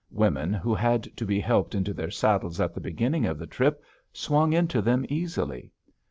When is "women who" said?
0.09-0.73